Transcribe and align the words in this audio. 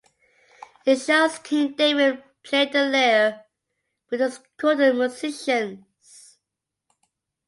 It 0.83 0.95
shows 0.95 1.37
King 1.37 1.73
David 1.75 2.23
playing 2.41 2.71
the 2.73 2.85
lyre 2.87 3.45
with 4.09 4.19
his 4.21 4.39
court 4.59 4.79
musicians. 4.79 6.39